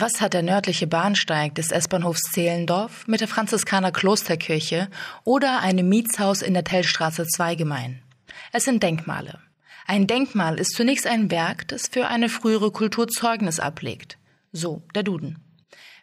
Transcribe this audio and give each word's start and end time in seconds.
Was 0.00 0.22
hat 0.22 0.32
der 0.32 0.40
nördliche 0.40 0.86
Bahnsteig 0.86 1.54
des 1.56 1.70
S-Bahnhofs 1.70 2.22
Zehlendorf 2.32 3.06
mit 3.06 3.20
der 3.20 3.28
Franziskaner 3.28 3.92
Klosterkirche 3.92 4.88
oder 5.24 5.60
einem 5.60 5.90
Mietshaus 5.90 6.40
in 6.40 6.54
der 6.54 6.64
Tellstraße 6.64 7.26
2 7.26 7.54
gemein? 7.54 8.00
Es 8.50 8.64
sind 8.64 8.82
Denkmale. 8.82 9.40
Ein 9.86 10.06
Denkmal 10.06 10.58
ist 10.58 10.74
zunächst 10.74 11.06
ein 11.06 11.30
Werk, 11.30 11.68
das 11.68 11.88
für 11.88 12.08
eine 12.08 12.30
frühere 12.30 12.70
Kultur 12.70 13.08
Zeugnis 13.08 13.60
ablegt. 13.60 14.16
So 14.52 14.82
der 14.94 15.02
Duden. 15.02 15.38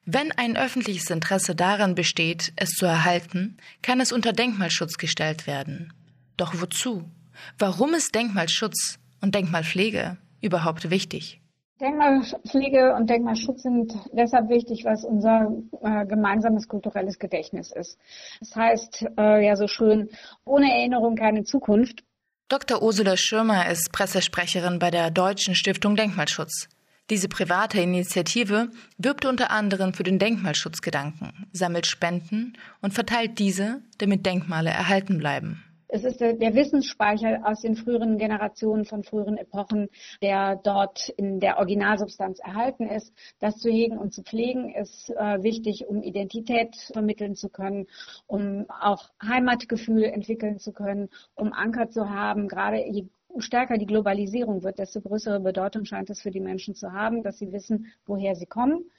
Wenn 0.06 0.32
ein 0.32 0.58
öffentliches 0.58 1.10
Interesse 1.10 1.56
daran 1.56 1.96
besteht, 1.96 2.54
es 2.56 2.70
zu 2.74 2.86
erhalten, 2.86 3.58
kann 3.82 4.00
es 4.00 4.12
unter 4.12 4.32
Denkmalschutz 4.32 5.00
gestellt 5.00 5.48
werden. 5.48 5.92
Doch 6.38 6.54
wozu? 6.62 7.10
Warum 7.58 7.96
ist 7.96 8.14
Denkmalschutz 8.14 9.00
und 9.22 9.34
Denkmalpflege 9.34 10.18
überhaupt 10.40 10.92
wichtig? 10.92 11.42
Denkmalpflege 11.80 12.96
und 12.96 13.10
Denkmalschutz 13.10 13.64
sind 13.64 13.94
deshalb 14.12 14.50
wichtig, 14.50 14.84
weil 14.84 14.96
es 14.96 15.04
unser 15.04 15.52
äh, 15.82 16.06
gemeinsames 16.06 16.68
kulturelles 16.68 17.20
Gedächtnis 17.20 17.72
ist. 17.72 18.00
Das 18.40 18.56
heißt 18.56 19.06
äh, 19.18 19.46
ja 19.46 19.56
so 19.56 19.68
schön, 19.68 20.10
ohne 20.44 20.72
Erinnerung 20.72 21.16
keine 21.16 21.44
Zukunft. 21.44 22.04
Dr. 22.50 22.82
Ursula 22.82 23.18
Schirmer 23.18 23.70
ist 23.70 23.92
Pressesprecherin 23.92 24.80
bei 24.80 24.90
der 24.90 25.12
Deutschen 25.12 25.54
Stiftung 25.54 25.96
Denkmalschutz. 25.96 26.70
Diese 27.10 27.30
private 27.30 27.80
Initiative 27.80 28.70
wirbt 28.98 29.26
unter 29.26 29.52
anderem 29.52 29.94
für 29.94 30.04
den 30.04 30.20
Denkmalschutzgedanken, 30.20 31.48
sammelt 31.54 31.86
Spenden 31.86 32.58
und 32.82 32.94
verteilt 32.94 33.40
diese, 33.40 33.82
damit 33.98 34.26
Denkmale 34.26 34.70
erhalten 34.70 35.18
bleiben. 35.18 35.64
Es 35.90 36.04
ist 36.04 36.20
der, 36.20 36.34
der, 36.34 36.54
Wissensspeicher 36.54 37.42
aus 37.46 37.62
den 37.62 37.76
früheren 37.76 38.18
Generationen 38.18 38.84
von 38.84 39.04
früheren 39.04 39.38
Epochen, 39.38 39.88
der 40.22 40.58
dort 40.58 41.10
in 41.10 41.40
der 41.40 41.58
Originalsubstanz 41.58 42.40
erhalten 42.40 42.88
ist. 42.88 43.14
Das 43.40 43.58
zu 43.58 43.70
hegen 43.70 43.98
und 43.98 44.14
zu 44.14 44.22
pflegen 44.24 44.74
ist 44.74 45.10
äh, 45.12 45.42
wichtig, 45.44 45.88
um 45.88 46.04
Identität 46.04 46.76
vermitteln 46.92 47.36
zu 47.36 47.50
können, 47.50 47.88
um 48.28 48.66
auch 48.70 49.10
Heimatgefühl 49.24 50.04
entwickeln 50.04 50.60
zu 50.60 50.74
können, 50.74 51.10
um 51.36 51.54
Anker 51.54 51.90
zu 51.90 52.10
haben. 52.10 52.50
Gerade 52.50 52.86
je 52.86 53.08
stärker 53.40 53.78
die 53.78 53.86
Globalisierung 53.86 54.64
wird, 54.64 54.80
desto 54.80 55.02
größere 55.02 55.40
Bedeutung 55.40 55.86
scheint 55.86 56.10
es 56.10 56.22
für 56.22 56.32
die 56.32 56.40
Menschen 56.40 56.76
zu 56.76 56.92
haben, 56.92 57.24
dass 57.24 57.38
sie 57.38 57.52
wissen, 57.52 57.94
woher 58.06 58.36
sie 58.36 58.46
kommen. 58.46 58.92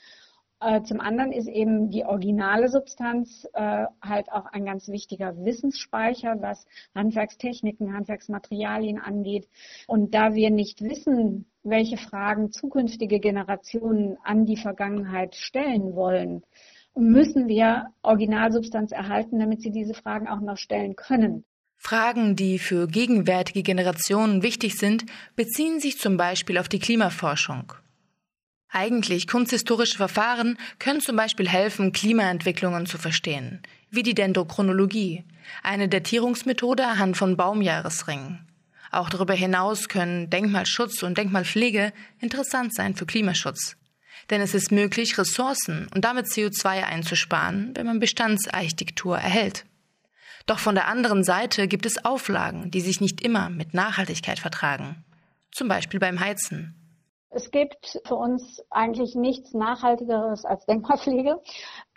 Äh, 0.61 0.83
zum 0.83 1.01
anderen 1.01 1.31
ist 1.31 1.47
eben 1.47 1.91
die 1.91 2.05
originale 2.05 2.69
Substanz 2.69 3.47
äh, 3.53 3.87
halt 4.03 4.33
auch 4.33 4.47
ein 4.47 4.65
ganz 4.65 4.89
wichtiger 4.89 5.37
Wissensspeicher, 5.45 6.37
was 6.41 6.67
Handwerkstechniken, 6.95 7.93
Handwerksmaterialien 7.93 8.99
angeht. 8.99 9.49
Und 9.87 10.15
da 10.15 10.35
wir 10.35 10.51
nicht 10.51 10.83
wissen, 10.83 11.47
welche 11.63 11.97
Fragen 11.97 12.51
zukünftige 12.51 13.21
Generationen 13.21 14.17
an 14.25 14.47
die 14.47 14.57
Vergangenheit 14.57 15.37
stellen 15.37 15.95
wollen, 15.95 16.43
müssen 16.97 17.47
wir 17.47 17.87
Originalsubstanz 18.03 18.91
erhalten, 18.91 19.39
damit 19.39 19.63
sie 19.63 19.71
diese 19.71 19.95
Fragen 19.95 20.27
auch 20.27 20.41
noch 20.41 20.57
stellen 20.57 20.97
können. 20.97 21.45
Fragen, 21.77 22.35
die 22.35 22.59
für 22.59 22.89
gegenwärtige 22.89 23.63
Generationen 23.63 24.43
wichtig 24.43 24.77
sind, 24.77 25.05
beziehen 25.37 25.79
sich 25.79 25.99
zum 25.99 26.17
Beispiel 26.17 26.59
auf 26.59 26.69
die 26.69 26.81
Klimaforschung. 26.81 27.75
Eigentlich 28.71 29.27
kunsthistorische 29.27 29.97
Verfahren 29.97 30.59
können 30.79 31.01
zum 31.01 31.17
Beispiel 31.17 31.49
helfen, 31.49 31.93
Klimaentwicklungen 31.93 32.87
zu 32.87 32.99
verstehen, 32.99 33.63
wie 33.91 34.03
die 34.03 34.15
Dendrochronologie, 34.15 35.25
eine 35.63 35.89
Datierungsmethode 35.89 36.87
anhand 36.87 37.17
von 37.17 37.37
Baumjahresringen. 37.37 38.47
Auch 38.91 39.09
darüber 39.11 39.35
hinaus 39.35 39.89
können 39.89 40.31
Denkmalschutz 40.31 41.03
und 41.03 41.17
Denkmalpflege 41.19 41.93
interessant 42.21 42.75
sein 42.75 42.95
für 42.95 43.07
Klimaschutz. 43.07 43.77
Denn 44.31 44.41
es 44.41 44.55
ist 44.55 44.73
möglich, 44.73 45.17
Ressourcen 45.17 45.89
und 45.95 46.05
damit 46.05 46.27
CO2 46.27 46.85
einzusparen, 46.85 47.73
wenn 47.75 47.87
man 47.87 48.01
Bestandsarchitektur 48.01 49.17
erhält. 49.17 49.65
Doch 50.47 50.59
von 50.59 50.75
der 50.75 50.89
anderen 50.89 51.25
Seite 51.25 51.69
gibt 51.69 51.87
es 51.87 52.05
Auflagen, 52.05 52.71
die 52.71 52.81
sich 52.81 53.01
nicht 53.01 53.21
immer 53.21 53.51
mit 53.51 53.75
Nachhaltigkeit 53.75 54.39
vertragen. 54.39 55.05
Zum 55.53 55.69
Beispiel 55.69 56.01
beim 56.01 56.21
Heizen. 56.21 56.75
Es 57.31 57.51
gibt 57.51 58.01
für 58.07 58.15
uns 58.15 58.63
eigentlich 58.71 59.15
nichts 59.15 59.53
Nachhaltigeres 59.53 60.47
als 60.47 60.65
Denkmalpflege. 60.65 61.41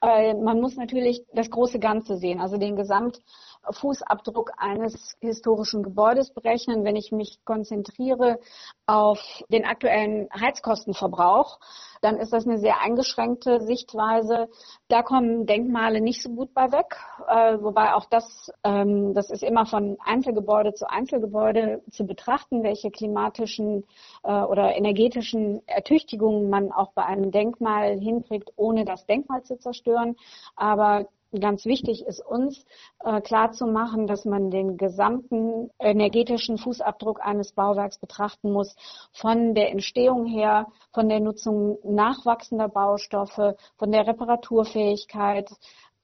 Äh, 0.01 0.33
man 0.33 0.59
muss 0.59 0.75
natürlich 0.75 1.23
das 1.33 1.49
große 1.49 1.79
Ganze 1.79 2.17
sehen, 2.17 2.41
also 2.41 2.57
den 2.57 2.75
Gesamtfußabdruck 2.75 4.51
eines 4.57 5.15
historischen 5.21 5.83
Gebäudes 5.83 6.33
berechnen. 6.33 6.83
Wenn 6.83 6.97
ich 6.97 7.13
mich 7.13 7.39
konzentriere 7.45 8.39
auf 8.85 9.19
den 9.49 9.63
aktuellen 9.63 10.27
Heizkostenverbrauch, 10.37 11.59
dann 12.01 12.17
ist 12.17 12.33
das 12.33 12.45
eine 12.45 12.57
sehr 12.57 12.81
eingeschränkte 12.81 13.61
Sichtweise. 13.61 14.49
Da 14.87 15.03
kommen 15.03 15.45
Denkmale 15.45 16.01
nicht 16.01 16.21
so 16.21 16.29
gut 16.29 16.53
bei 16.53 16.71
weg, 16.71 16.97
äh, 17.27 17.57
wobei 17.61 17.93
auch 17.93 18.05
das, 18.05 18.51
ähm, 18.63 19.13
das 19.13 19.29
ist 19.29 19.43
immer 19.43 19.65
von 19.65 19.97
Einzelgebäude 20.03 20.73
zu 20.73 20.89
Einzelgebäude 20.89 21.81
zu 21.91 22.05
betrachten, 22.05 22.63
welche 22.63 22.91
klimatischen 22.91 23.85
äh, 24.23 24.31
oder 24.31 24.75
energetischen 24.75 25.65
Ertüchtigungen 25.67 26.49
man 26.49 26.71
auch 26.71 26.91
bei 26.93 27.05
einem 27.05 27.31
Denkmal 27.31 27.99
hinkriegt, 27.99 28.51
ohne 28.55 28.83
das 28.83 29.05
Denkmal 29.05 29.43
zu 29.43 29.57
zerstören. 29.57 30.15
Aber 30.55 31.07
ganz 31.39 31.65
wichtig 31.65 32.05
ist 32.05 32.19
uns 32.25 32.65
äh, 33.03 33.21
klarzumachen, 33.21 34.07
dass 34.07 34.25
man 34.25 34.51
den 34.51 34.77
gesamten 34.77 35.69
energetischen 35.79 36.57
Fußabdruck 36.57 37.23
eines 37.25 37.53
Bauwerks 37.53 37.97
betrachten 37.97 38.51
muss, 38.51 38.75
von 39.13 39.53
der 39.55 39.71
Entstehung 39.71 40.25
her, 40.25 40.67
von 40.93 41.07
der 41.07 41.19
Nutzung 41.19 41.77
nachwachsender 41.83 42.67
Baustoffe, 42.67 43.55
von 43.77 43.91
der 43.91 44.07
Reparaturfähigkeit 44.07 45.49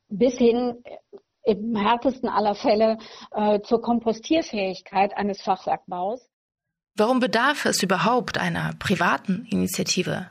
bis 0.09 0.37
hin 0.37 0.77
äh, 0.83 1.51
im 1.51 1.75
härtesten 1.75 2.29
aller 2.29 2.55
Fälle 2.55 2.97
äh, 3.31 3.61
zur 3.61 3.81
Kompostierfähigkeit 3.81 5.15
eines 5.15 5.41
Fachwerkbaus. 5.41 6.27
Warum 6.95 7.19
bedarf 7.19 7.65
es 7.65 7.83
überhaupt 7.83 8.37
einer 8.37 8.73
privaten 8.79 9.45
Initiative? 9.49 10.27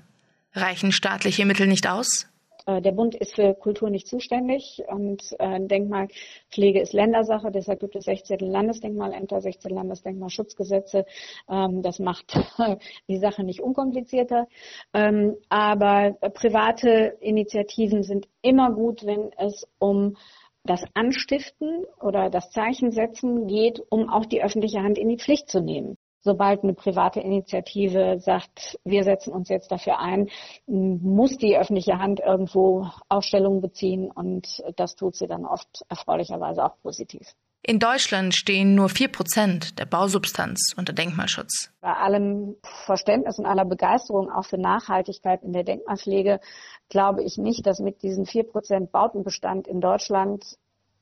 Reichen 0.53 0.91
staatliche 0.93 1.47
Mittel 1.47 1.67
nicht 1.67 1.87
aus? 1.87 2.27
Äh, 2.67 2.83
der 2.83 2.93
Bund 2.93 3.15
ist 3.15 3.35
für 3.35 3.55
Kultur 3.55 3.91
nicht 3.91 4.09
zuständig 4.09 4.83
und 4.89 5.23
äh, 5.39 5.61
Denkmalpflege 5.61 6.81
ist 6.81 6.93
Ländersache. 6.93 7.51
Deshalb 7.51 7.81
gibt 7.81 7.97
es 7.97 8.05
16 8.05 8.41
Landesdenkmalämter, 8.41 9.41
16 9.41 9.71
Landesdenkmalschutzgesetze. 9.71 11.07
Ähm, 11.49 11.83
das 11.83 11.99
macht 11.99 12.37
die 13.09 13.19
Sache 13.19 13.45
nicht 13.45 13.61
unkomplizierter. 13.61 14.47
Ähm, 14.93 15.37
aber 15.49 16.13
private 16.35 17.17
Initiativen 17.21 18.03
sind 18.03 18.29
immer 18.43 18.73
gut, 18.73 19.07
wenn 19.07 19.31
es 19.39 19.67
um 19.79 20.17
das 20.65 20.85
Anstiften 20.95 21.85
oder 22.01 22.29
das 22.29 22.51
Zeichensetzen 22.51 23.47
geht, 23.47 23.81
um 23.89 24.11
auch 24.11 24.27
die 24.27 24.43
öffentliche 24.43 24.81
Hand 24.81 24.99
in 24.99 25.09
die 25.09 25.19
Pflicht 25.19 25.49
zu 25.49 25.61
nehmen 25.61 25.97
sobald 26.27 26.65
eine 26.65 26.75
private 26.75 27.21
Initiative 27.21 28.19
sagt, 28.19 28.79
wir 28.85 29.05
setzen 29.05 29.33
uns 29.33 29.49
jetzt 29.49 29.71
dafür 29.71 30.01
ein, 30.01 30.29
muss 30.67 31.39
die 31.39 31.57
öffentliche 31.57 31.99
Hand 31.99 32.21
irgendwo 32.21 32.89
Ausstellungen 33.09 33.63
beziehen 33.63 34.11
und 34.11 34.63
das 34.77 34.97
tut 34.97 35.15
sie 35.15 35.29
dann 35.29 35.47
oft 35.47 35.85
erfreulicherweise 35.89 36.65
auch 36.65 36.77
positiv. 36.83 37.23
In 37.63 37.79
Deutschland 37.79 38.35
stehen 38.35 38.75
nur 38.75 38.89
vier 38.89 39.09
Prozent 39.09 39.79
der 39.79 39.87
Bausubstanz 39.87 40.75
unter 40.77 40.93
Denkmalschutz. 40.93 41.71
Bei 41.81 41.95
allem 41.95 42.57
Verständnis 42.85 43.39
und 43.39 43.47
aller 43.47 43.65
Begeisterung 43.65 44.31
auch 44.31 44.45
für 44.45 44.59
Nachhaltigkeit 44.59 45.43
in 45.43 45.53
der 45.53 45.65
Denkmalpflege 45.65 46.41
glaube 46.89 47.23
ich 47.23 47.39
nicht, 47.39 47.67
dass 47.67 47.81
mit 47.81 48.03
diesen 48.03 48.27
vier 48.27 48.45
Prozent 48.45 48.93
Bautenbestand 48.93 49.67
in 49.67 49.81
Deutschland 49.81 50.45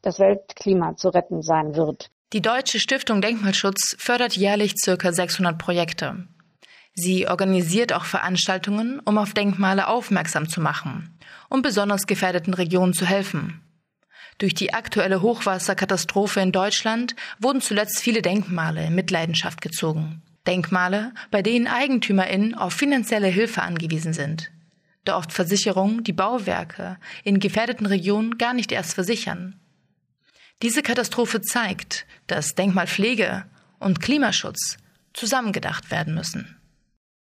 das 0.03 0.19
Weltklima 0.19 0.97
zu 0.97 1.09
retten 1.09 1.43
sein 1.43 1.77
wird. 1.77 2.11
Die 2.35 2.43
Deutsche 2.43 2.81
Stiftung 2.81 3.21
Denkmalschutz 3.21 3.95
fördert 3.97 4.35
jährlich 4.35 4.75
circa 4.77 5.13
600 5.13 5.57
Projekte. 5.57 6.27
Sie 6.93 7.29
organisiert 7.29 7.93
auch 7.93 8.07
Veranstaltungen, 8.07 8.99
um 9.05 9.19
auf 9.19 9.35
Denkmale 9.35 9.87
aufmerksam 9.87 10.49
zu 10.49 10.61
machen, 10.61 11.17
um 11.49 11.63
besonders 11.63 12.09
gefährdeten 12.09 12.53
Regionen 12.53 12.93
zu 12.93 13.07
helfen. 13.07 13.61
Durch 14.39 14.53
die 14.53 14.75
aktuelle 14.75 15.23
Hochwasserkatastrophe 15.23 16.41
in 16.41 16.51
Deutschland 16.51 17.15
wurden 17.39 17.61
zuletzt 17.61 18.01
viele 18.01 18.21
Denkmale 18.21 18.85
in 18.85 18.97
Mitleidenschaft 18.97 19.61
gezogen. 19.61 20.21
Denkmale, 20.45 21.15
bei 21.31 21.41
denen 21.41 21.69
EigentümerInnen 21.69 22.57
auf 22.57 22.73
finanzielle 22.73 23.29
Hilfe 23.29 23.63
angewiesen 23.63 24.13
sind. 24.13 24.51
Da 25.05 25.19
oft 25.19 25.33
Versicherungen 25.33 26.03
die 26.03 26.13
Bauwerke 26.13 26.99
in 27.23 27.39
gefährdeten 27.39 27.87
Regionen 27.87 28.39
gar 28.39 28.55
nicht 28.55 28.73
erst 28.73 28.95
versichern. 28.95 29.61
Diese 30.63 30.83
Katastrophe 30.83 31.41
zeigt, 31.43 32.07
dass 32.27 32.55
Denkmalpflege 32.55 33.45
und 33.79 34.01
Klimaschutz 34.01 34.79
zusammengedacht 35.13 35.91
werden 35.91 36.15
müssen. 36.15 36.57